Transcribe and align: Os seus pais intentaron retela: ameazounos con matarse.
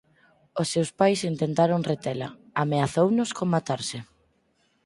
Os 0.61 0.67
seus 0.73 0.89
pais 0.99 1.27
intentaron 1.31 1.87
retela: 1.91 2.27
ameazounos 2.63 3.29
con 3.37 3.47
matarse. 3.55 3.97